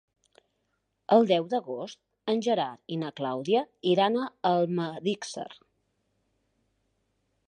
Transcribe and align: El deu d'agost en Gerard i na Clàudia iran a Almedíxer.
El 1.17 1.27
deu 1.31 1.43
d'agost 1.51 1.99
en 2.33 2.41
Gerard 2.47 2.95
i 2.95 2.97
na 3.01 3.11
Clàudia 3.19 3.63
iran 3.91 4.17
a 4.21 4.25
Almedíxer. 4.53 5.49